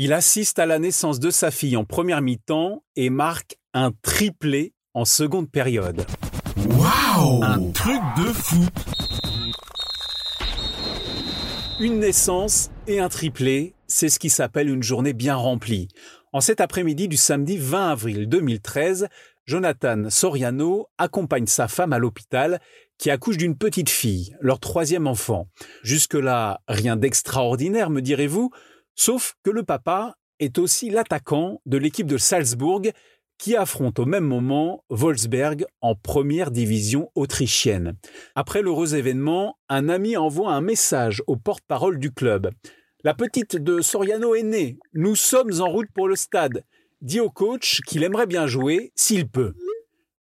Il 0.00 0.12
assiste 0.12 0.60
à 0.60 0.66
la 0.66 0.78
naissance 0.78 1.18
de 1.18 1.28
sa 1.28 1.50
fille 1.50 1.76
en 1.76 1.84
première 1.84 2.22
mi-temps 2.22 2.84
et 2.94 3.10
marque 3.10 3.58
un 3.74 3.90
triplé 4.00 4.72
en 4.94 5.04
seconde 5.04 5.50
période. 5.50 6.06
Waouh 6.68 7.42
Un 7.42 7.72
truc 7.72 8.00
de 8.16 8.32
fou 8.32 8.64
Une 11.80 11.98
naissance 11.98 12.70
et 12.86 13.00
un 13.00 13.08
triplé, 13.08 13.74
c'est 13.88 14.08
ce 14.08 14.20
qui 14.20 14.30
s'appelle 14.30 14.70
une 14.70 14.84
journée 14.84 15.14
bien 15.14 15.34
remplie. 15.34 15.88
En 16.32 16.40
cet 16.40 16.60
après-midi 16.60 17.08
du 17.08 17.16
samedi 17.16 17.58
20 17.58 17.90
avril 17.90 18.28
2013, 18.28 19.08
Jonathan 19.46 20.10
Soriano 20.10 20.86
accompagne 20.98 21.48
sa 21.48 21.66
femme 21.66 21.92
à 21.92 21.98
l'hôpital 21.98 22.60
qui 22.98 23.10
accouche 23.10 23.36
d'une 23.36 23.58
petite 23.58 23.90
fille, 23.90 24.36
leur 24.40 24.60
troisième 24.60 25.08
enfant. 25.08 25.48
Jusque-là, 25.82 26.60
rien 26.68 26.94
d'extraordinaire, 26.94 27.90
me 27.90 28.00
direz-vous, 28.00 28.52
sauf 28.98 29.34
que 29.44 29.50
le 29.50 29.62
papa 29.62 30.16
est 30.40 30.58
aussi 30.58 30.90
l'attaquant 30.90 31.62
de 31.64 31.78
l'équipe 31.78 32.06
de 32.06 32.18
Salzbourg 32.18 32.82
qui 33.38 33.54
affronte 33.54 34.00
au 34.00 34.04
même 34.04 34.24
moment 34.24 34.84
Wolfsberg 34.90 35.64
en 35.80 35.94
première 35.94 36.50
division 36.50 37.10
autrichienne. 37.14 37.96
Après 38.34 38.60
l'heureux 38.60 38.96
événement, 38.96 39.56
un 39.68 39.88
ami 39.88 40.16
envoie 40.16 40.52
un 40.52 40.60
message 40.60 41.22
au 41.28 41.36
porte-parole 41.36 41.98
du 42.00 42.10
club. 42.10 42.50
La 43.04 43.14
petite 43.14 43.56
de 43.56 43.80
Soriano 43.80 44.34
est 44.34 44.42
née. 44.42 44.78
Nous 44.92 45.14
sommes 45.14 45.60
en 45.60 45.68
route 45.68 45.90
pour 45.94 46.08
le 46.08 46.16
stade. 46.16 46.64
Dit 47.00 47.20
au 47.20 47.30
coach 47.30 47.80
qu'il 47.86 48.02
aimerait 48.02 48.26
bien 48.26 48.48
jouer 48.48 48.92
s'il 48.96 49.28
peut. 49.28 49.54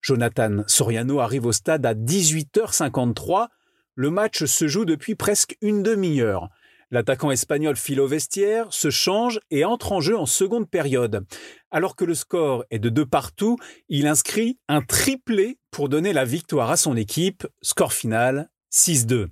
Jonathan 0.00 0.64
Soriano 0.66 1.20
arrive 1.20 1.46
au 1.46 1.52
stade 1.52 1.86
à 1.86 1.94
18h53. 1.94 3.46
Le 3.94 4.10
match 4.10 4.44
se 4.44 4.66
joue 4.66 4.84
depuis 4.84 5.14
presque 5.14 5.56
une 5.62 5.84
demi-heure. 5.84 6.50
L'attaquant 6.90 7.30
espagnol 7.30 7.76
file 7.76 8.00
au 8.00 8.06
vestiaire, 8.06 8.66
se 8.72 8.90
change 8.90 9.40
et 9.50 9.64
entre 9.64 9.92
en 9.92 10.00
jeu 10.00 10.16
en 10.16 10.26
seconde 10.26 10.68
période. 10.68 11.24
Alors 11.70 11.96
que 11.96 12.04
le 12.04 12.14
score 12.14 12.64
est 12.70 12.78
de 12.78 12.88
deux 12.88 13.06
partout, 13.06 13.56
il 13.88 14.06
inscrit 14.06 14.58
un 14.68 14.80
triplé 14.80 15.58
pour 15.70 15.88
donner 15.88 16.12
la 16.12 16.24
victoire 16.24 16.70
à 16.70 16.76
son 16.76 16.96
équipe. 16.96 17.46
Score 17.62 17.92
final 17.92 18.48
6-2. 18.72 19.28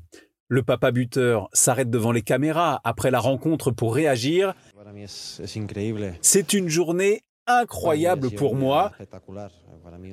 Le 0.48 0.62
papa 0.62 0.90
buteur 0.90 1.48
s'arrête 1.52 1.88
devant 1.88 2.12
les 2.12 2.22
caméras 2.22 2.80
après 2.84 3.10
la 3.10 3.20
rencontre 3.20 3.70
pour 3.70 3.94
réagir. 3.94 4.54
C'est 6.20 6.52
une 6.52 6.68
journée 6.68 7.22
incroyable 7.46 8.30
pour 8.30 8.54
moi. 8.54 8.92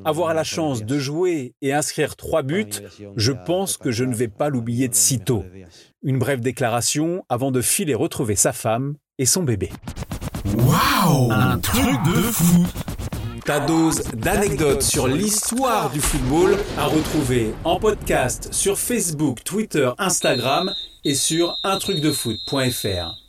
Avoir 0.05 0.33
la 0.33 0.44
chance 0.44 0.83
de 0.83 0.97
jouer 0.97 1.53
et 1.61 1.73
inscrire 1.73 2.16
trois 2.16 2.41
buts, 2.41 2.69
je 3.16 3.31
pense 3.31 3.77
que 3.77 3.91
je 3.91 4.03
ne 4.03 4.13
vais 4.13 4.27
pas 4.27 4.49
l'oublier 4.49 4.88
de 4.88 4.95
sitôt. 4.95 5.45
Une 6.02 6.19
brève 6.19 6.39
déclaration 6.39 7.23
avant 7.30 7.52
de 7.52 7.61
filer 7.61 7.95
retrouver 7.95 8.36
sa 8.36 8.53
femme 8.53 8.95
et 9.17 9.25
son 9.25 9.44
bébé. 9.44 9.69
Waouh 10.55 11.31
Un 11.31 11.59
truc 11.59 12.02
de 12.05 12.21
fou 12.21 12.66
ta 13.49 13.59
dose 13.59 14.03
d'anecdotes 14.14 14.83
sur 14.83 15.08
l'histoire 15.08 15.89
du 15.89 15.99
football 15.99 16.55
à 16.77 16.86
retrouver 16.86 17.52
en 17.64 17.80
podcast 17.80 18.53
sur 18.53 18.77
Facebook, 18.77 19.43
Twitter, 19.43 19.89
Instagram 19.97 20.71
et 21.03 21.16
sur 21.16 21.58
untrucdefoot.fr. 21.64 23.28